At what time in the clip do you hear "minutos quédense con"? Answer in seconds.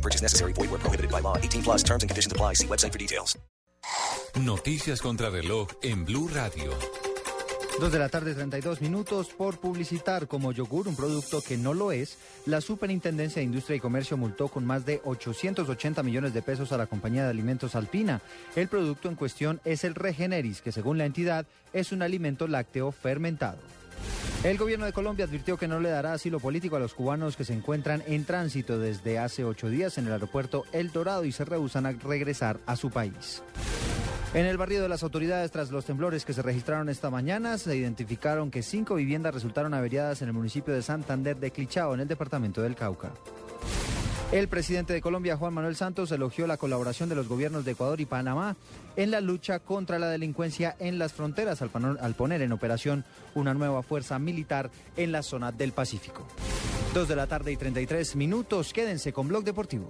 58.14-59.26